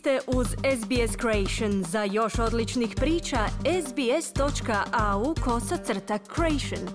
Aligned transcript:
ste 0.00 0.18
uz 0.26 0.46
SBS 0.46 1.16
Creation. 1.20 1.84
Za 1.84 2.04
još 2.04 2.38
odličnih 2.38 2.94
priča, 2.96 3.38
sbs.au 3.86 5.34
kosacrta 5.44 6.18
creation. 6.34 6.88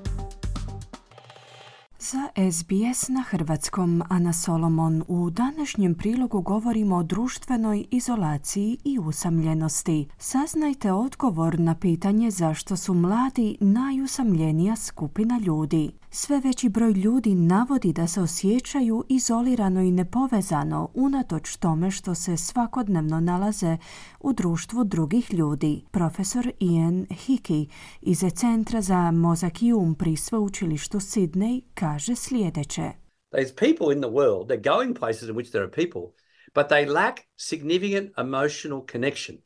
Za 1.99 2.27
SBS 2.51 3.09
na 3.09 3.21
hrvatskom 3.21 4.03
Ana 4.09 4.33
Solomon 4.33 5.03
u 5.07 5.29
današnjem 5.29 5.95
prilogu 5.95 6.41
govorimo 6.41 6.95
o 6.95 7.03
društvenoj 7.03 7.85
izolaciji 7.91 8.77
i 8.83 8.99
usamljenosti. 8.99 10.07
Saznajte 10.17 10.91
odgovor 10.91 11.59
na 11.59 11.75
pitanje 11.75 12.31
zašto 12.31 12.77
su 12.77 12.93
mladi 12.93 13.57
najusamljenija 13.59 14.75
skupina 14.75 15.39
ljudi. 15.39 15.91
Sve 16.17 16.39
veći 16.39 16.69
broj 16.69 16.91
ljudi 16.91 17.35
navodi 17.35 17.93
da 17.93 18.07
se 18.07 18.21
osjećaju 18.21 19.05
izolirano 19.09 19.81
i 19.81 19.91
nepovezano 19.91 20.89
unatoč 20.93 21.55
tome 21.55 21.91
što 21.91 22.15
se 22.15 22.37
svakodnevno 22.37 23.19
nalaze 23.19 23.77
u 24.19 24.33
društvu 24.33 24.83
drugih 24.83 25.33
ljudi. 25.33 25.83
Profesor 25.91 26.51
Ian 26.59 27.05
Hickey 27.09 27.69
iz 28.01 28.23
Centra 28.35 28.81
za 28.81 29.11
mozak 29.11 29.61
i 29.61 29.73
um 29.73 29.95
pri 29.95 30.15
sveučilištu 30.15 30.97
Sydney 30.97 31.61
kaže 31.73 32.15
sljedeće. 32.15 32.91
There's 33.31 33.55
people 33.55 33.95
in 33.95 34.01
the 34.01 34.11
world, 34.11 34.47
they're 34.47 34.75
going 34.75 34.99
places 34.99 35.29
in 35.29 35.35
which 35.35 35.51
there 35.51 35.63
are 35.63 35.71
people, 35.71 36.01
but 36.53 36.65
they 36.67 36.91
lack 36.91 37.19
significant 37.37 38.11
emotional 38.17 38.81
connection, 38.91 39.37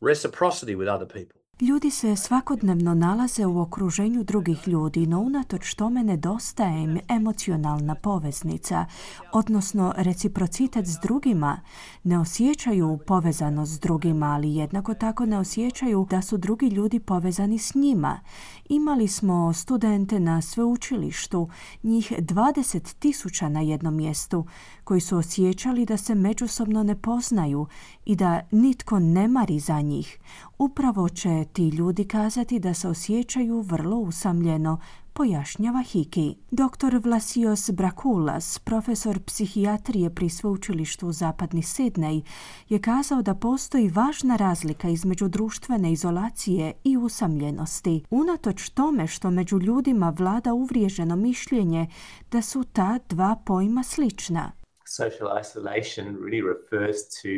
reciprocity 0.00 0.76
with 0.76 0.94
other 0.94 1.08
people. 1.08 1.39
Ljudi 1.60 1.90
se 1.90 2.16
svakodnevno 2.16 2.94
nalaze 2.94 3.46
u 3.46 3.60
okruženju 3.60 4.24
drugih 4.24 4.68
ljudi, 4.68 5.06
no 5.06 5.20
unatoč 5.20 5.74
tome 5.74 6.04
nedostaje 6.04 6.82
im 6.82 6.98
emocionalna 7.08 7.94
poveznica, 7.94 8.86
odnosno 9.32 9.94
reciprocitet 9.96 10.86
s 10.86 10.98
drugima. 11.02 11.60
Ne 12.04 12.18
osjećaju 12.18 12.98
povezanost 13.06 13.72
s 13.72 13.80
drugima, 13.80 14.26
ali 14.26 14.54
jednako 14.54 14.94
tako 14.94 15.26
ne 15.26 15.38
osjećaju 15.38 16.06
da 16.10 16.22
su 16.22 16.36
drugi 16.36 16.66
ljudi 16.66 17.00
povezani 17.00 17.58
s 17.58 17.74
njima. 17.74 18.20
Imali 18.68 19.08
smo 19.08 19.52
studente 19.52 20.20
na 20.20 20.42
sveučilištu, 20.42 21.48
njih 21.82 22.12
20 22.18 22.94
tisuća 22.98 23.48
na 23.48 23.60
jednom 23.60 23.96
mjestu, 23.96 24.44
koji 24.84 25.00
su 25.00 25.16
osjećali 25.16 25.86
da 25.86 25.96
se 25.96 26.14
međusobno 26.14 26.82
ne 26.82 26.96
poznaju 26.96 27.66
i 28.04 28.16
da 28.16 28.40
nitko 28.50 28.98
ne 28.98 29.28
mari 29.28 29.58
za 29.58 29.80
njih. 29.80 30.18
Upravo 30.58 31.08
će 31.08 31.44
ti 31.52 31.68
ljudi 31.68 32.04
kazati 32.04 32.58
da 32.58 32.74
se 32.74 32.88
osjećaju 32.88 33.60
vrlo 33.60 33.96
usamljeno, 33.96 34.80
pojašnjava 35.12 35.82
Hiki. 35.82 36.36
Dr. 36.50 36.96
Vlasios 37.02 37.70
Brakulas, 37.70 38.58
profesor 38.58 39.20
psihijatrije 39.20 40.14
pri 40.14 40.28
sveučilištu 40.28 41.08
u 41.08 41.12
zapadni 41.12 41.62
Sidnej, 41.62 42.22
je 42.68 42.78
kazao 42.78 43.22
da 43.22 43.34
postoji 43.34 43.88
važna 43.88 44.36
razlika 44.36 44.88
između 44.88 45.28
društvene 45.28 45.92
izolacije 45.92 46.72
i 46.84 46.96
usamljenosti. 46.96 48.04
Unatoč 48.10 48.68
tome 48.68 49.06
što 49.06 49.30
među 49.30 49.58
ljudima 49.58 50.14
vlada 50.18 50.52
uvriježeno 50.54 51.16
mišljenje 51.16 51.86
da 52.30 52.42
su 52.42 52.64
ta 52.64 52.98
dva 53.08 53.36
pojma 53.46 53.82
slična. 53.82 54.52
Social 54.86 55.40
isolation 55.40 56.06
really 56.06 56.48
refers 56.54 56.96
to 57.22 57.28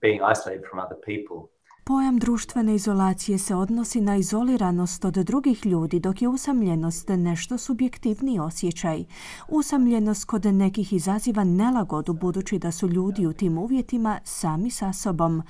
being 0.00 0.20
isolated 0.32 0.64
from 0.70 0.78
other 0.84 0.98
people. 1.10 1.52
Pojam 1.84 2.18
društvene 2.18 2.74
izolacije 2.74 3.38
se 3.38 3.54
odnosi 3.54 4.00
na 4.00 4.16
izoliranost 4.16 5.04
od 5.04 5.14
drugih 5.14 5.66
ljudi, 5.66 6.00
dok 6.00 6.22
je 6.22 6.28
usamljenost 6.28 7.08
nešto 7.08 7.58
subjektivni 7.58 8.38
osjećaj. 8.38 9.04
Usamljenost 9.48 10.24
kod 10.24 10.44
nekih 10.44 10.92
izaziva 10.92 11.44
nelagodu, 11.44 12.12
budući 12.12 12.58
da 12.58 12.72
su 12.72 12.88
ljudi 12.88 13.26
u 13.26 13.32
tim 13.32 13.58
uvjetima 13.58 14.18
sami 14.24 14.70
sa 14.70 14.92
sobom. 14.92 15.42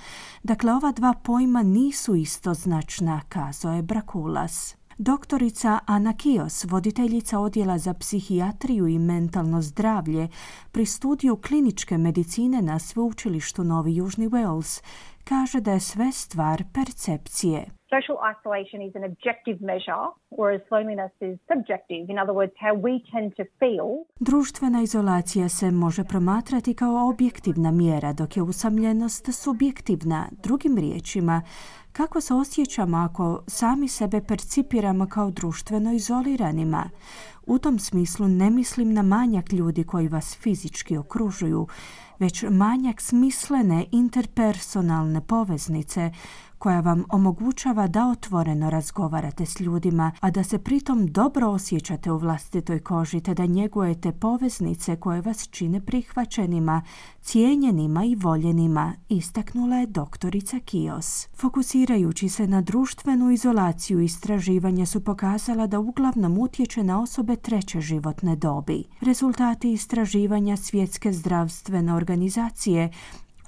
Dakle, 0.43 0.73
ova 0.73 0.93
dva 0.93 1.15
pojma 1.23 1.63
nisu 1.63 2.15
istoznačna, 2.15 3.21
kazao 3.29 3.73
je 3.73 3.83
Brakulas. 3.83 4.75
Doktorica 4.99 5.79
Ana 5.87 6.13
Kios, 6.13 6.65
voditeljica 6.65 7.39
odjela 7.39 7.79
za 7.79 7.95
psihijatriju 7.95 8.87
i 8.87 8.99
mentalno 8.99 9.63
zdravlje 9.63 10.29
pri 10.73 10.87
studiju 10.87 11.37
kliničke 11.37 11.99
medicine 11.99 12.63
na 12.63 12.79
sveučilištu 12.79 13.65
Novi 13.65 13.97
Južni 13.97 14.29
Wales, 14.29 14.83
kaže 15.25 15.61
da 15.61 15.73
je 15.73 15.81
sve 15.81 16.13
stvar 16.13 16.65
percepcije. 16.75 17.65
Social 17.95 18.19
isolation 18.33 18.81
is 18.89 18.95
an 18.97 19.05
objective 19.13 19.59
measure, 19.71 20.07
whereas 20.39 20.63
loneliness 20.71 21.15
is 21.29 21.37
subjective. 21.53 22.05
In 22.13 22.19
other 22.23 22.35
words, 22.41 22.55
how 22.65 22.75
we 22.87 22.95
tend 23.13 23.29
to 23.39 23.45
feel. 23.61 23.89
Društvena 24.21 24.83
izolacija 24.83 25.49
se 25.49 25.71
može 25.71 26.05
promatrati 26.05 26.75
kao 26.75 27.09
objektivna 27.09 27.71
mjera, 27.71 28.13
dok 28.13 28.37
je 28.37 28.43
usamljenost 28.43 29.33
subjektivna. 29.33 30.29
Drugim 30.43 30.79
riječima, 30.79 31.43
kako 31.93 32.21
se 32.21 32.35
osjećamo 32.35 32.97
ako 32.97 33.43
sami 33.47 33.89
sebe 33.89 34.21
percipiramo 34.29 35.09
kao 35.09 35.31
društveno 35.31 35.93
izoliranima? 35.93 36.91
U 37.47 37.59
tom 37.59 37.79
smislu 37.79 38.29
ne 38.29 38.51
mislim 38.51 38.95
na 38.95 39.03
manjak 39.03 39.53
ljudi 39.53 39.85
koji 39.85 40.09
vas 40.09 40.39
fizički 40.43 40.97
okružuju, 40.97 41.67
već 42.23 42.45
manjak 42.51 43.01
smislene 43.01 43.85
interpersonalne 43.91 45.21
poveznice 45.21 46.11
koja 46.63 46.81
vam 46.81 47.05
omogućava 47.09 47.87
da 47.87 48.07
otvoreno 48.07 48.71
razgovarate 48.71 49.47
s 49.47 49.61
ljudima, 49.61 50.13
a 50.21 50.31
da 50.31 50.45
se 50.45 50.59
pritom 50.59 51.07
dobro 51.07 51.49
osjećate 51.49 52.13
u 52.13 52.19
vlastitoj 52.19 52.81
koži 52.81 53.21
te 53.21 53.35
da 53.35 53.47
njegujete 53.47 54.13
poveznice 54.13 54.97
koje 54.97 55.21
vas 55.21 55.49
čine 55.51 55.81
prihvaćenima, 55.81 56.83
cijenjenima 57.21 58.05
i 58.05 58.15
voljenima, 58.15 58.93
istaknula 59.09 59.77
je 59.77 59.87
doktorica 59.87 60.59
Kios. 60.59 61.29
Fokusirajući 61.35 62.29
se 62.29 62.47
na 62.47 62.61
društvenu 62.61 63.31
izolaciju, 63.31 64.01
istraživanja 64.01 64.87
su 64.87 65.05
pokazala 65.05 65.67
da 65.67 65.79
uglavnom 65.79 66.39
utječe 66.39 66.83
na 66.83 67.03
osobe 67.03 67.37
treće 67.37 67.81
životne 67.81 68.37
dobi. 68.37 68.85
Rezultati 69.01 69.73
istraživanja 69.73 70.57
Svjetske 70.57 71.13
zdravstvene 71.13 71.95
organizacije 71.95 72.91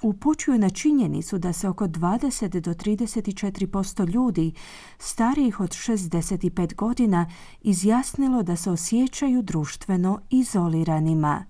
upućuju 0.09 0.57
na 0.57 0.69
činjenicu 0.69 1.37
da 1.37 1.53
se 1.53 1.69
oko 1.69 1.85
20 1.85 2.59
do 2.59 2.71
34% 2.71 4.13
ljudi 4.13 4.53
starijih 4.97 5.59
od 5.59 5.69
65 5.69 6.75
godina 6.75 7.25
izjasnilo 7.61 8.43
da 8.43 8.55
se 8.55 8.71
osjećaju 8.71 9.41
društveno 9.41 10.19
izoliranima. 10.29 11.45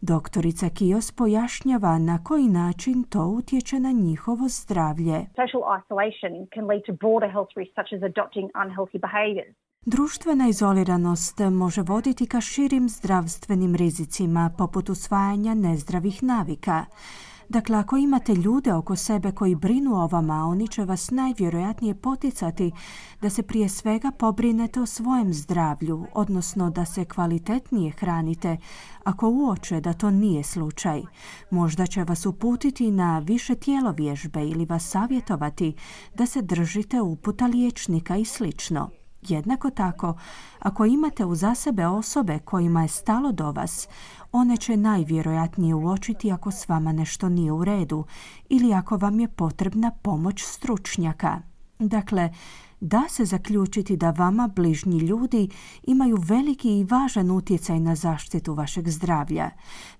Doktorica 0.00 0.68
Kios 0.68 1.12
pojašnjava 1.12 1.98
na 1.98 2.24
koji 2.24 2.48
način 2.48 3.02
to 3.02 3.26
utječe 3.26 3.80
na 3.80 3.92
njihovo 3.92 4.48
zdravlje. 4.48 5.26
Social 5.42 5.64
isolation 5.80 6.32
can 6.54 6.64
lead 6.70 6.82
to 6.86 6.92
broader 6.92 7.30
health 7.30 7.52
risks 7.56 7.74
such 7.78 7.90
as 7.96 8.02
adopting 8.10 8.46
unhealthy 8.64 8.98
behaviors. 9.06 9.56
Društvena 9.86 10.48
izoliranost 10.48 11.38
može 11.38 11.82
voditi 11.82 12.26
ka 12.26 12.40
širim 12.40 12.88
zdravstvenim 12.88 13.74
rizicima 13.74 14.50
poput 14.58 14.88
usvajanja 14.88 15.54
nezdravih 15.54 16.22
navika. 16.22 16.84
Dakle, 17.50 17.76
ako 17.76 17.96
imate 17.96 18.34
ljude 18.34 18.72
oko 18.74 18.96
sebe 18.96 19.32
koji 19.32 19.54
brinu 19.54 19.94
o 19.94 20.06
vama, 20.06 20.44
oni 20.44 20.68
će 20.68 20.84
vas 20.84 21.10
najvjerojatnije 21.10 21.94
poticati 21.94 22.72
da 23.20 23.30
se 23.30 23.42
prije 23.42 23.68
svega 23.68 24.10
pobrinete 24.10 24.80
o 24.80 24.86
svojem 24.86 25.34
zdravlju, 25.34 26.06
odnosno 26.14 26.70
da 26.70 26.84
se 26.84 27.04
kvalitetnije 27.04 27.92
hranite, 27.92 28.56
ako 29.04 29.28
uoče 29.28 29.80
da 29.80 29.92
to 29.92 30.10
nije 30.10 30.42
slučaj. 30.42 31.02
Možda 31.50 31.86
će 31.86 32.04
vas 32.04 32.26
uputiti 32.26 32.90
na 32.90 33.18
više 33.18 33.54
tjelovježbe 33.54 34.48
ili 34.48 34.64
vas 34.64 34.88
savjetovati 34.88 35.74
da 36.14 36.26
se 36.26 36.42
držite 36.42 37.00
uputa 37.00 37.46
liječnika 37.46 38.16
i 38.16 38.24
slično. 38.24 38.99
Jednako 39.22 39.70
tako, 39.70 40.14
ako 40.58 40.84
imate 40.84 41.24
uza 41.24 41.54
sebe 41.54 41.86
osobe 41.86 42.38
kojima 42.38 42.82
je 42.82 42.88
stalo 42.88 43.32
do 43.32 43.52
vas, 43.52 43.88
one 44.32 44.56
će 44.56 44.76
najvjerojatnije 44.76 45.74
uočiti 45.74 46.32
ako 46.32 46.50
s 46.50 46.68
vama 46.68 46.92
nešto 46.92 47.28
nije 47.28 47.52
u 47.52 47.64
redu 47.64 48.04
ili 48.48 48.74
ako 48.74 48.96
vam 48.96 49.20
je 49.20 49.28
potrebna 49.28 49.90
pomoć 49.90 50.42
stručnjaka. 50.44 51.40
Dakle, 51.78 52.30
da 52.80 53.02
se 53.08 53.24
zaključiti 53.24 53.96
da 53.96 54.10
vama 54.10 54.48
bližnji 54.48 54.98
ljudi 54.98 55.48
imaju 55.82 56.16
veliki 56.16 56.78
i 56.78 56.84
važan 56.84 57.30
utjecaj 57.30 57.80
na 57.80 57.94
zaštitu 57.94 58.54
vašeg 58.54 58.88
zdravlja. 58.88 59.50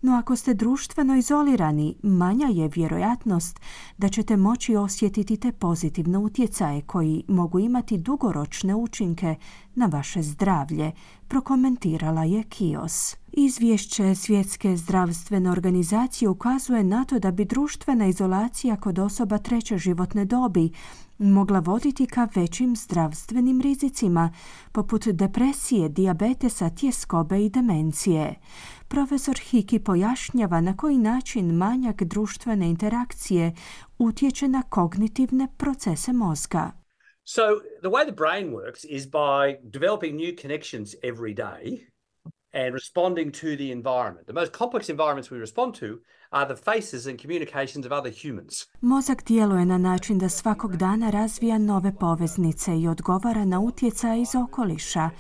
No 0.03 0.15
ako 0.15 0.37
ste 0.37 0.55
društveno 0.55 1.17
izolirani, 1.17 1.97
manja 2.03 2.47
je 2.47 2.71
vjerojatnost 2.75 3.61
da 3.99 4.09
ćete 4.09 4.37
moći 4.37 4.77
osjetiti 4.77 5.37
te 5.37 5.53
pozitivne 5.53 6.19
utjecaje 6.19 6.81
koji 6.83 7.25
mogu 7.29 7.59
imati 7.59 7.99
dugoročne 7.99 8.75
učinke 8.75 9.35
na 9.75 9.87
vaše 9.87 10.23
zdravlje, 10.23 10.93
prokomentirala 11.29 12.25
je 12.25 12.43
Kios. 12.43 13.17
Izvješće 13.33 14.15
Svjetske 14.15 14.77
zdravstvene 14.77 15.51
organizacije 15.51 16.29
ukazuje 16.29 16.85
na 16.85 17.05
to 17.05 17.19
da 17.19 17.31
bi 17.31 17.45
društvena 17.45 18.07
izolacija 18.07 18.77
kod 18.77 18.99
osoba 18.99 19.39
treće 19.39 19.79
životne 19.79 20.25
dobi 20.25 20.71
mogla 21.19 21.59
voditi 21.59 22.07
ka 22.07 22.29
većim 22.35 22.70
zdravstvenim 22.77 23.61
rizicima, 23.61 24.33
poput 24.73 25.09
depresije, 25.09 25.89
dijabetesa, 25.89 26.71
tjeskobe 26.71 27.45
i 27.45 27.51
demencije. 27.51 28.35
Profesor 28.89 29.39
Hiki 29.39 29.79
pojašnjava 29.79 30.61
na 30.61 30.77
koji 30.77 30.99
način 30.99 31.57
manjak 31.57 32.03
društvene 32.03 32.71
interakcije 32.71 33.55
utječe 33.99 34.49
na 34.49 34.63
kognitivne 34.63 35.49
procese 35.57 36.13
mozga. 36.13 36.73
So, 37.25 37.43
the 37.81 37.91
way 37.91 38.05
the 38.05 38.17
brain 38.17 38.53
works 38.53 38.85
is 38.89 39.07
by 39.07 39.57
developing 39.63 40.17
new 40.17 40.37
connections 40.43 40.95
every 41.03 41.35
day 41.35 41.90
and 42.53 42.75
responding 42.75 43.33
to 43.33 43.57
the 43.57 43.73
environment. 43.73 44.27
The 44.27 44.33
most 44.33 44.53
complex 44.53 44.89
environments 44.89 45.31
we 45.31 45.39
respond 45.39 45.75
to 45.75 45.87
are 46.31 46.55
the 46.55 46.63
faces 46.63 47.07
and 47.07 47.21
communications 47.23 47.87
of 47.87 47.93
other 47.93 48.13
humans. 48.23 48.67
Mozak 48.81 49.25
djeluje 49.27 49.65
na 49.65 49.79
način 49.79 50.19
da 50.19 50.29
svakog 50.29 50.77
dana 50.77 51.11
razvija 51.11 51.59
nove 51.59 51.93
poveznice 52.01 52.81
i 52.81 52.89
odgovara 52.89 53.45
na 53.45 53.61
utjecaje 53.61 54.23
iz 54.23 54.35
okoliša. 54.35 55.11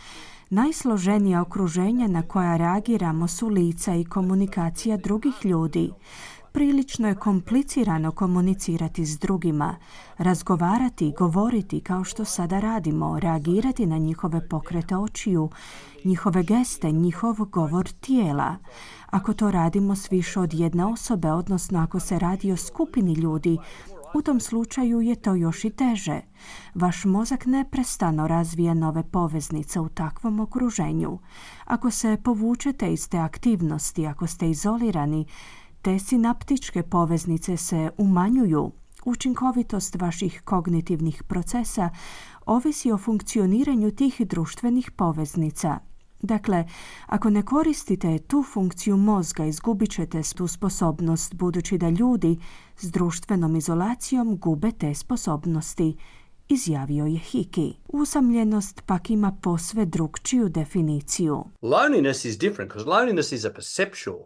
Najsloženija 0.51 1.43
okruženja 1.43 2.09
na 2.09 2.23
koja 2.23 2.57
reagiramo 2.57 3.29
su 3.29 3.49
lica 3.49 3.95
i 3.95 4.05
komunikacija 4.05 4.97
drugih 4.97 5.35
ljudi. 5.45 5.91
Prilično 6.53 7.09
je 7.09 7.15
komplicirano 7.15 8.13
komunicirati 8.13 9.07
s 9.07 9.19
drugima, 9.19 9.77
razgovarati 10.19 11.15
govoriti 11.19 11.81
kao 11.81 12.05
što 12.05 12.25
sada 12.25 12.61
radimo, 12.61 13.19
reagirati 13.19 13.87
na 13.87 13.99
njihove 13.99 14.49
pokrete 14.49 14.97
očiju, 14.97 15.51
njihove 16.05 16.43
geste, 16.43 16.93
njihov 16.93 17.35
govor 17.45 17.89
tijela. 17.89 18.57
Ako 19.07 19.33
to 19.33 19.51
radimo 19.51 19.97
s 19.97 20.13
više 20.13 20.41
od 20.41 20.55
jedne 20.55 20.85
osobe, 20.85 21.33
odnosno 21.33 21.79
ako 21.79 22.01
se 22.01 22.19
radi 22.19 22.53
o 22.53 22.57
skupini 22.57 23.15
ljudi, 23.15 23.59
u 24.15 24.23
tom 24.23 24.41
slučaju 24.41 25.01
je 25.01 25.15
to 25.15 25.35
još 25.35 25.65
i 25.65 25.71
teže. 25.71 26.21
Vaš 26.75 27.05
mozak 27.05 27.47
neprestano 27.47 28.29
razvija 28.29 28.75
nove 28.75 29.03
poveznice 29.03 29.81
u 29.81 29.89
takvom 29.89 30.41
okruženju. 30.41 31.19
Ako 31.65 31.91
se 31.91 32.17
povučete 32.25 32.93
iz 32.93 33.09
te 33.09 33.19
aktivnosti, 33.19 34.07
ako 34.07 34.27
ste 34.27 34.51
izolirani, 34.51 35.27
te 35.83 35.99
sinaptičke 35.99 36.83
poveznice 36.83 37.57
se 37.57 37.91
umanjuju. 37.99 38.73
Učinkovitost 39.05 39.95
vaših 39.95 40.43
kognitivnih 40.45 41.23
procesa 41.23 41.91
ovisi 42.47 42.93
o 42.93 42.99
funkcioniranju 42.99 43.91
tih 43.91 44.21
društvenih 44.21 44.91
poveznica. 44.91 45.79
Dakle, 46.23 46.65
ako 47.07 47.31
ne 47.31 47.43
koristite 47.43 48.19
tu 48.19 48.43
funkciju 48.43 48.97
mozga, 48.97 49.45
izgubit 49.45 49.91
ćete 49.91 50.23
tu 50.37 50.47
sposobnost, 50.47 51.35
budući 51.35 51.79
da 51.79 51.89
ljudi 51.89 52.39
s 52.77 52.91
društvenom 52.91 53.57
izolacijom 53.57 54.39
gube 54.39 54.73
te 54.73 54.95
sposobnosti, 54.95 55.97
izjavio 56.49 57.07
je 57.07 57.19
Hiki. 57.19 57.75
Usamljenost 57.89 58.83
pak 58.87 59.11
ima 59.11 59.39
posve 59.43 59.87
drugčiju 59.87 60.49
definiciju. 60.49 61.45
Loneliness 61.63 62.25
is 62.25 62.39
different 62.39 62.73
because 62.73 62.91
loneliness 62.91 63.33
is 63.33 63.45
a 63.45 63.51
perceptual 63.51 64.19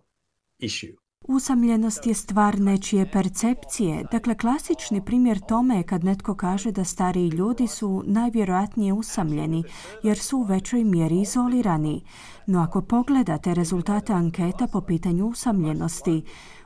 issue. 0.58 1.03
Usamljenost 1.28 2.06
je 2.06 2.14
stvar 2.14 2.60
nečije 2.60 3.10
percepcije. 3.12 4.04
Dakle, 4.12 4.34
klasični 4.34 5.04
primjer 5.04 5.40
tome 5.48 5.76
je 5.76 5.82
kad 5.82 6.04
netko 6.04 6.34
kaže 6.34 6.70
da 6.70 6.84
stariji 6.84 7.28
ljudi 7.28 7.66
su 7.66 8.02
najvjerojatnije 8.06 8.92
usamljeni 8.92 9.64
jer 10.02 10.18
su 10.18 10.38
u 10.38 10.42
većoj 10.42 10.84
mjeri 10.84 11.20
izolirani. 11.20 12.04
No 12.46 12.62
ako 12.62 12.82
pogledate 12.82 13.54
rezultate 13.54 14.12
anketa 14.12 14.66
po 14.66 14.80
pitanju 14.80 15.26
usamljenosti, 15.26 16.22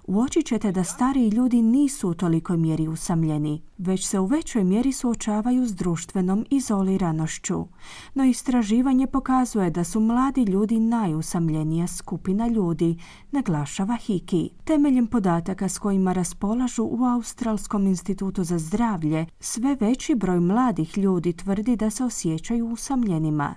uočit 0.06 0.46
ćete 0.46 0.72
da 0.72 0.84
stariji 0.84 1.28
ljudi 1.28 1.62
nisu 1.62 2.08
u 2.08 2.14
tolikoj 2.14 2.56
mjeri 2.56 2.88
usamljeni, 2.88 3.62
već 3.78 4.06
se 4.06 4.18
u 4.18 4.26
većoj 4.26 4.64
mjeri 4.64 4.92
suočavaju 4.92 5.66
s 5.66 5.74
društvenom 5.74 6.46
izoliranošću. 6.50 7.66
No 8.14 8.24
istraživanje 8.24 9.06
pokazuje 9.06 9.70
da 9.70 9.84
su 9.84 10.00
mladi 10.00 10.42
ljudi 10.42 10.80
najusamljenija 10.80 11.86
skupina 11.86 12.46
ljudi, 12.46 12.98
naglašava 13.30 13.96
Hiki. 13.96 14.50
Temeljem 14.64 15.06
podataka 15.06 15.68
s 15.68 15.78
kojima 15.78 16.12
raspolažu 16.12 16.84
u 16.84 17.04
Australskom 17.04 17.86
institutu 17.86 18.44
za 18.44 18.58
zdravlje, 18.58 19.26
sve 19.40 19.76
veći 19.80 20.14
broj 20.14 20.40
mladih 20.40 20.98
ljudi 20.98 21.32
tvrdi 21.32 21.76
da 21.76 21.90
se 21.90 22.04
osjećaju 22.04 22.66
usamljenima. 22.66 23.54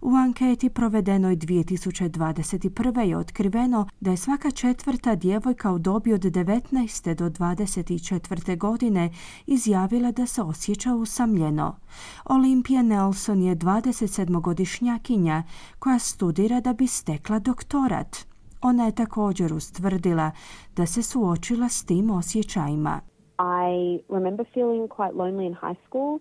U 0.00 0.14
anketi 0.14 0.70
provedenoj 0.70 1.36
2021. 1.64 3.00
je 3.00 3.16
otkriveno 3.16 3.88
da 4.00 4.10
je 4.10 4.16
svaka 4.16 4.50
četvrta 4.50 5.14
djevojka 5.14 5.72
u 5.72 5.78
dobi 5.78 6.12
od 6.12 6.20
19. 6.20 7.14
do 7.14 7.30
24. 7.30 8.58
godine 8.58 9.10
izjavila 9.46 10.12
da 10.12 10.26
se 10.26 10.42
osjeća 10.42 10.94
usamljeno. 10.94 11.76
Olimpija 12.24 12.82
Nelson 12.82 13.42
je 13.42 13.56
27-godišnjakinja 13.56 15.42
koja 15.78 15.98
studira 15.98 16.60
da 16.60 16.72
bi 16.72 16.86
stekla 16.86 17.38
doktorat. 17.38 18.16
Ona 18.62 18.86
je 18.86 18.94
također 18.94 19.52
ustvrdila 19.52 20.30
da 20.76 20.86
se 20.86 21.02
suočila 21.02 21.68
s 21.68 21.84
tim 21.84 22.10
osjećajima. 22.10 23.00
I 23.38 24.02
remember 24.08 24.46
feeling 24.54 24.88
quite 24.88 25.14
lonely 25.14 25.46
in 25.46 25.54
high 25.54 25.80
school. 25.86 26.18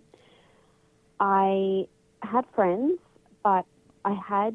I 1.19 1.85
had 2.19 2.45
friends, 2.55 3.01
but 3.43 3.65
I 4.05 4.15
had 4.15 4.53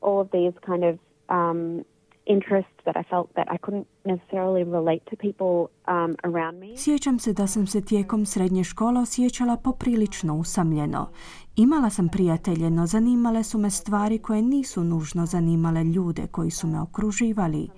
all 0.00 0.20
of 0.20 0.30
these 0.30 0.52
kind 0.62 0.84
of 0.84 0.98
um, 1.28 1.84
interests 2.26 2.70
Sjećam 6.76 7.18
se 7.18 7.32
da 7.32 7.46
sam 7.46 7.66
se 7.66 7.80
tijekom 7.80 8.26
srednje 8.26 8.64
škole 8.64 9.00
osjećala 9.00 9.56
poprilično 9.56 10.36
usamljeno. 10.36 11.10
Imala 11.56 11.90
sam 11.90 12.08
prijatelje, 12.08 12.70
no 12.70 12.86
zanimale 12.86 13.42
su 13.42 13.58
me 13.58 13.70
stvari 13.70 14.18
koje 14.18 14.42
nisu 14.42 14.84
nužno 14.84 15.26
zanimale 15.26 15.84
ljude 15.84 16.26
koji 16.26 16.50
su 16.50 16.66
me 16.66 16.80
okruživali. 16.80 17.68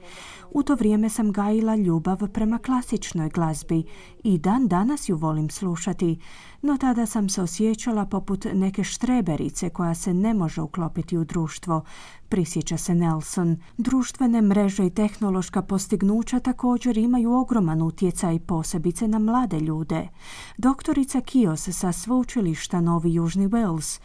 U 0.50 0.62
to 0.62 0.74
vrijeme 0.74 1.08
sam 1.08 1.32
gajila 1.32 1.76
ljubav 1.76 2.28
prema 2.32 2.58
klasičnoj 2.58 3.28
glazbi 3.28 3.84
i 4.24 4.38
dan 4.38 4.68
danas 4.68 5.08
ju 5.08 5.16
volim 5.16 5.50
slušati, 5.50 6.18
no 6.62 6.76
tada 6.76 7.06
sam 7.06 7.28
se 7.28 7.42
osjećala 7.42 8.06
poput 8.06 8.46
neke 8.54 8.84
štreberice 8.84 9.70
koja 9.70 9.94
se 9.94 10.14
ne 10.14 10.34
može 10.34 10.60
uklopiti 10.62 11.18
u 11.18 11.24
društvo, 11.24 11.84
prisjeća 12.28 12.76
se 12.76 12.94
Nelson. 12.94 13.56
Društvene 13.78 14.42
mreže 14.42 14.86
tehnološka 14.90 15.62
postignuća 15.62 16.40
također 16.40 16.98
imaju 16.98 17.32
ogroman 17.32 17.82
utjecaj 17.82 18.38
posebice 18.38 19.08
na 19.08 19.18
mlade 19.18 19.60
ljude. 19.60 20.08
Doktorica 20.58 21.20
Kios 21.20 21.68
sa 21.72 21.92
sveučilišta 21.92 22.80
Novi 22.80 23.14
Južni 23.14 23.48
Wales 23.48 24.00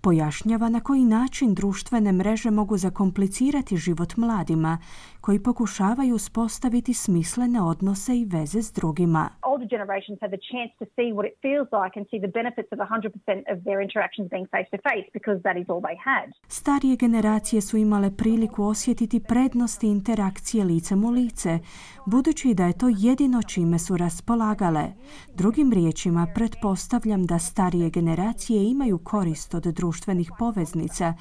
pojašnjava 0.00 0.68
na 0.68 0.80
koji 0.80 1.04
način 1.04 1.54
društvene 1.54 2.12
mreže 2.12 2.50
mogu 2.50 2.78
zakomplicirati 2.78 3.76
život 3.76 4.16
mladima 4.16 4.78
koji 5.26 5.42
pokušavaju 5.42 6.14
uspostaviti 6.14 6.94
smislene 6.94 7.62
odnose 7.62 8.12
i 8.18 8.24
veze 8.24 8.62
s 8.62 8.72
drugima. 8.72 9.28
Older 9.42 9.68
generations 9.74 10.18
have 10.22 10.32
the 10.36 10.44
chance 10.50 10.72
to 10.80 10.86
see 10.96 11.08
what 11.16 11.26
it 11.30 11.36
feels 11.46 11.68
like 11.78 11.92
and 11.98 12.04
see 12.10 12.20
the 12.26 12.32
benefits 12.40 12.70
of 12.74 12.78
100% 12.78 13.52
of 13.52 13.56
their 13.66 13.80
interactions 13.86 14.26
being 14.34 14.46
face 14.54 14.68
to 14.74 14.78
face 14.88 15.06
because 15.18 15.38
that 15.46 15.56
is 15.62 15.66
all 15.72 15.82
they 15.88 15.98
had. 16.10 16.26
Starije 16.48 16.96
generacije 16.96 17.60
su 17.68 17.76
imale 17.76 18.10
priliku 18.22 18.60
osjetiti 18.72 19.18
prednosti 19.32 19.86
interakcije 19.96 20.64
licem 20.64 21.04
u 21.04 21.10
lice, 21.10 21.52
budući 22.06 22.54
da 22.58 22.64
je 22.66 22.78
to 22.80 22.88
jedino 23.06 23.40
čime 23.42 23.78
su 23.78 23.96
raspolagale. 23.96 24.84
Drugim 25.34 25.72
riječima, 25.72 26.26
pretpostavljam 26.34 27.22
da 27.26 27.38
starije 27.38 27.90
generacije 27.90 28.70
imaju 28.70 28.98
korist 28.98 29.54
od 29.54 29.64
društvenih 29.78 30.30
poveznica 30.38 31.14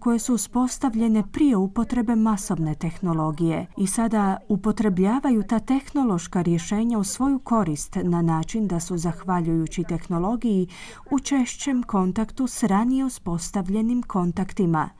koje 0.00 0.18
su 0.18 0.34
uspostavljene 0.34 1.24
prije 1.32 1.56
upotrebe 1.56 2.16
masovne 2.16 2.74
tehnologije 2.74 3.66
i 3.76 3.86
sada 3.86 4.36
upotrebljavaju 4.48 5.42
ta 5.42 5.58
tehnološka 5.58 6.42
rješenja 6.42 6.98
u 6.98 7.04
svoju 7.04 7.38
korist 7.38 7.96
na 8.02 8.22
način 8.22 8.68
da 8.68 8.80
su 8.80 8.96
zahvaljujući 8.96 9.84
tehnologiji 9.84 10.68
u 11.10 11.18
češćem 11.18 11.82
kontaktu 11.82 12.46
s 12.46 12.62
ranije 12.62 13.04
uspostavljenim 13.04 14.02
kontaktima. 14.02 14.90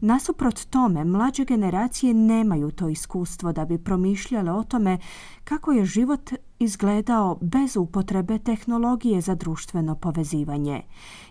Nasuprot 0.00 0.64
tome, 0.70 1.04
mlađe 1.04 1.44
generacije 1.44 2.14
nemaju 2.14 2.70
to 2.70 2.88
iskustvo 2.88 3.52
da 3.52 3.64
bi 3.64 3.78
promišljale 3.78 4.52
o 4.52 4.64
tome 4.64 4.98
kako 5.48 5.72
je 5.72 5.84
život 5.84 6.30
izgledao 6.58 7.38
bez 7.40 7.76
upotrebe 7.76 8.38
tehnologije 8.38 9.20
za 9.20 9.34
društveno 9.34 9.94
povezivanje. 9.94 10.82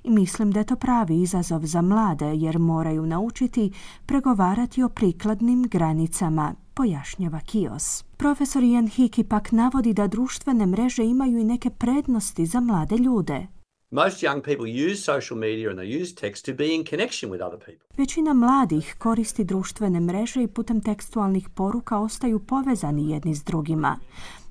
I 0.04 0.10
mislim 0.10 0.52
da 0.52 0.60
je 0.60 0.66
to 0.66 0.76
pravi 0.76 1.22
izazov 1.22 1.66
za 1.66 1.82
mlade 1.82 2.36
jer 2.36 2.60
moraju 2.60 3.06
naučiti 3.06 3.72
pregovarati 4.06 4.84
o 4.84 4.90
prikladnim 4.90 5.64
granicama, 5.64 6.56
pojašnjava 6.74 7.40
Kios. 7.40 8.04
Profesor 8.04 8.64
Ian 8.64 8.88
Hickey 8.88 9.24
pak 9.24 9.52
navodi 9.52 9.94
da 9.94 10.08
društvene 10.08 10.66
mreže 10.66 11.06
imaju 11.06 11.38
i 11.38 11.44
neke 11.44 11.70
prednosti 11.70 12.46
za 12.46 12.60
mlade 12.60 12.98
ljude. 12.98 13.48
Most 13.92 14.22
young 14.24 14.42
people 14.42 14.68
use 14.68 15.02
social 15.02 15.40
media 15.40 15.70
and 15.70 15.80
they 15.80 16.02
use 16.02 16.14
text 16.14 16.46
to 16.46 16.54
be 16.54 16.76
in 16.76 16.86
connection 16.86 17.32
with 17.32 17.42
other 17.42 17.60
people. 17.60 17.88
Većina 17.98 18.34
mladih 18.34 18.96
koristi 18.98 19.44
društvene 19.44 20.00
mreže 20.00 20.44
i 20.44 20.48
putem 20.48 20.82
tekstualnih 20.82 21.50
poruka 21.50 21.98
ostaju 21.98 22.40
povezani 22.40 23.10
jedni 23.10 23.36
s 23.36 23.44
drugima. 23.44 24.00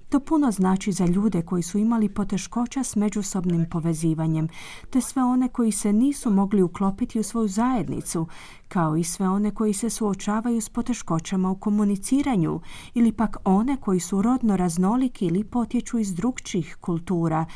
To 0.08 0.20
puno 0.20 0.50
znači 0.50 0.92
za 0.92 1.06
ljude 1.06 1.42
koji 1.42 1.62
su 1.62 1.78
imali 1.78 2.08
poteškoća 2.08 2.84
s 2.84 2.96
međusobnim 2.96 3.66
povezivanjem, 3.70 4.48
te 4.90 5.00
sve 5.00 5.24
one 5.24 5.48
koji 5.48 5.72
se 5.72 5.92
nisu 5.92 6.30
mogli 6.30 6.62
uklopiti 6.62 7.20
u 7.20 7.22
svoju 7.22 7.48
zajednicu, 7.48 8.26
kao 8.68 8.96
i 8.96 9.04
sve 9.04 9.28
one 9.28 9.50
koji 9.50 9.72
se 9.72 9.90
suočavaju 9.90 10.60
s 10.60 10.68
poteškoćama 10.68 11.50
u 11.50 11.56
komuniciranju, 11.56 12.60
ili 12.94 13.12
pak 13.12 13.36
one 13.44 13.76
koji 13.76 14.00
su 14.00 14.22
rodno 14.22 14.56
raznoliki 14.56 15.26
ili 15.26 15.44
potječu 15.44 15.98
iz 15.98 16.14
drugčih 16.14 16.76
kultura, 16.80 17.46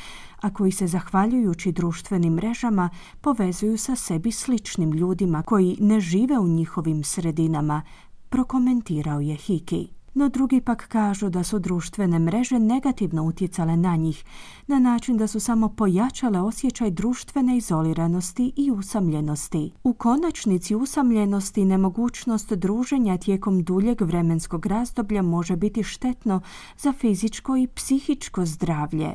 a 0.40 0.54
koji 0.54 0.72
se 0.72 0.86
zahvaljujući 0.86 1.72
društvenim 1.72 2.32
mrežama 2.32 2.90
povezuju 3.20 3.78
sa 3.78 3.96
sebi 3.96 4.32
sličnim 4.32 4.92
ljudima 4.92 5.42
koji 5.42 5.76
ne 5.80 6.00
žive 6.00 6.38
u 6.38 6.48
njihovim 6.48 7.04
sredinama, 7.04 7.82
prokomentirao 8.28 9.20
je 9.20 9.34
Hiki 9.34 9.99
no 10.14 10.28
drugi 10.28 10.60
pak 10.60 10.88
kažu 10.88 11.28
da 11.28 11.42
su 11.44 11.58
društvene 11.58 12.18
mreže 12.18 12.58
negativno 12.58 13.22
utjecale 13.22 13.76
na 13.76 13.96
njih, 13.96 14.24
na 14.66 14.78
način 14.78 15.16
da 15.16 15.26
su 15.26 15.40
samo 15.40 15.68
pojačale 15.68 16.40
osjećaj 16.40 16.90
društvene 16.90 17.56
izoliranosti 17.56 18.52
i 18.56 18.70
usamljenosti. 18.70 19.72
U 19.84 19.92
konačnici 19.92 20.74
usamljenosti 20.74 21.64
nemogućnost 21.64 22.52
druženja 22.52 23.16
tijekom 23.16 23.62
duljeg 23.62 24.00
vremenskog 24.00 24.66
razdoblja 24.66 25.22
može 25.22 25.56
biti 25.56 25.82
štetno 25.82 26.40
za 26.78 26.92
fizičko 26.92 27.56
i 27.56 27.66
psihičko 27.66 28.44
zdravlje. 28.44 29.10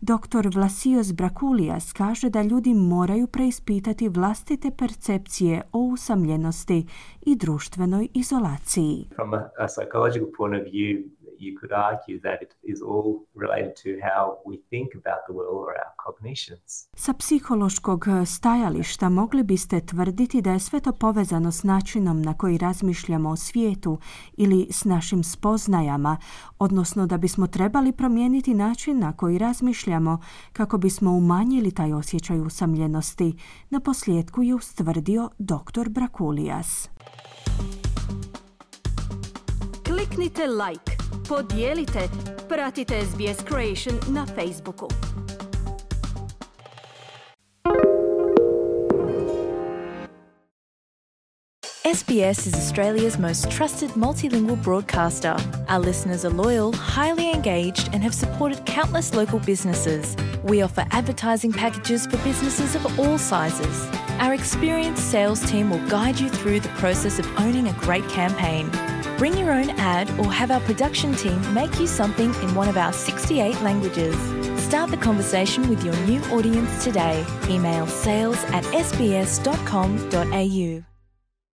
Dr. 0.00 0.48
Vlasios 0.54 1.12
Brakulijas 1.12 1.92
kaže 1.92 2.30
da 2.30 2.42
ljudi 2.42 2.74
moraju 2.74 3.26
preispitati 3.26 4.08
vlastite 4.08 4.70
percepcije 4.70 5.62
o 5.72 5.78
usamljenosti 5.78 6.86
i 7.22 7.36
društvenoj 7.36 8.08
izolaciji. 8.14 9.08
From 9.14 9.34
a, 9.34 9.50
a 9.58 9.68
psychological 9.68 10.28
point 10.36 10.54
of 10.54 10.72
view, 10.72 11.02
you 11.40 11.52
could 11.60 11.72
argue 11.90 12.20
that 12.20 12.38
it 12.42 12.52
is 12.72 12.78
all 12.90 13.10
related 13.34 13.72
to 13.84 13.90
how 14.08 14.22
we 14.48 14.54
think 14.70 14.88
about 15.00 15.20
the 15.28 15.34
world 15.38 15.56
or 15.66 15.72
our 15.82 15.94
cognitions. 16.06 16.88
Sa 16.94 17.12
psihološkog 17.12 18.04
stajališta 18.26 19.08
mogli 19.08 19.42
biste 19.42 19.80
tvrditi 19.80 20.42
da 20.42 20.52
je 20.52 20.60
sve 20.60 20.80
to 20.80 20.92
povezano 20.92 21.52
s 21.52 21.62
načinom 21.62 22.22
na 22.22 22.34
koji 22.34 22.58
razmišljamo 22.58 23.30
o 23.30 23.36
svijetu 23.36 23.98
ili 24.36 24.66
s 24.70 24.84
našim 24.84 25.24
spoznajama, 25.24 26.16
odnosno 26.58 27.06
da 27.06 27.16
bismo 27.18 27.46
trebali 27.46 27.92
promijeniti 27.92 28.54
način 28.54 28.98
na 28.98 29.12
koji 29.16 29.38
razmišljamo 29.38 30.20
kako 30.52 30.78
bismo 30.78 31.12
umanjili 31.12 31.70
taj 31.70 31.92
osjećaj 31.92 32.40
usamljenosti. 32.40 33.36
Na 33.70 33.80
posljedku 33.80 34.42
je 34.42 34.54
ustvrdio 34.54 35.30
dr. 35.38 35.88
Brakulijas. 35.88 36.88
Kliknite 39.86 40.46
like, 40.46 40.89
podijelite, 41.30 42.08
pratite 42.48 42.94
SBS 42.94 43.44
Creation 43.44 43.98
na 44.08 44.26
Facebooku. 44.26 44.88
SBS 51.84 52.46
is 52.46 52.54
Australia's 52.54 53.18
most 53.18 53.48
trusted 53.48 53.90
multilingual 53.90 54.56
broadcaster. 54.56 55.36
Our 55.68 55.78
listeners 55.78 56.24
are 56.24 56.34
loyal, 56.34 56.72
highly 56.72 57.30
engaged, 57.30 57.90
and 57.92 58.02
have 58.02 58.14
supported 58.14 58.66
countless 58.66 59.14
local 59.14 59.38
businesses. 59.38 60.16
We 60.42 60.62
offer 60.62 60.84
advertising 60.90 61.52
packages 61.52 62.06
for 62.06 62.18
businesses 62.24 62.74
of 62.74 62.98
all 62.98 63.18
sizes. 63.18 63.88
Our 64.18 64.34
experienced 64.34 65.10
sales 65.10 65.40
team 65.48 65.70
will 65.70 65.88
guide 65.88 66.18
you 66.18 66.28
through 66.28 66.60
the 66.60 66.74
process 66.80 67.20
of 67.20 67.26
owning 67.38 67.68
a 67.68 67.72
great 67.74 68.08
campaign. 68.08 68.89
Bring 69.20 69.36
your 69.36 69.52
own 69.52 69.68
ad 69.78 70.08
or 70.18 70.32
have 70.32 70.50
our 70.50 70.60
production 70.60 71.14
team 71.14 71.52
make 71.52 71.78
you 71.78 71.86
something 71.86 72.32
in 72.36 72.54
one 72.54 72.70
of 72.70 72.78
our 72.78 72.90
68 72.90 73.60
languages. 73.60 74.16
Start 74.58 74.90
the 74.90 74.96
conversation 74.96 75.68
with 75.68 75.84
your 75.84 75.94
new 76.06 76.22
audience 76.32 76.82
today. 76.82 77.26
Email 77.50 77.86
sales 77.86 78.42
at 78.44 78.64
sbs.com.au. 78.64 79.30